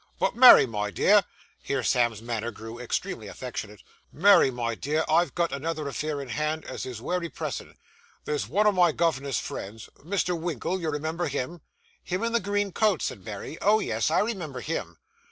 'But 0.17 0.33
Mary, 0.35 0.65
my 0.65 0.89
dear' 0.89 1.23
here 1.61 1.83
Sam's 1.83 2.23
manner 2.23 2.49
grew 2.49 2.79
extremely 2.79 3.27
affectionate 3.27 3.83
'Mary, 4.11 4.49
my 4.49 4.73
dear, 4.73 5.05
I've 5.07 5.35
got 5.35 5.51
another 5.51 5.87
affair 5.87 6.19
in 6.19 6.29
hand 6.29 6.65
as 6.65 6.87
is 6.87 7.03
wery 7.03 7.29
pressin'. 7.29 7.75
There's 8.25 8.47
one 8.49 8.65
o' 8.65 8.71
my 8.71 8.93
governor's 8.93 9.39
friends 9.39 9.91
Mr. 9.99 10.35
Winkle, 10.35 10.81
you 10.81 10.89
remember 10.89 11.27
him?' 11.27 11.61
'Him 12.03 12.23
in 12.23 12.33
the 12.33 12.39
green 12.39 12.71
coat?' 12.71 13.03
said 13.03 13.23
Mary. 13.23 13.59
'Oh, 13.61 13.77
yes, 13.79 14.09
I 14.09 14.21
remember 14.21 14.61
him. 14.61 14.97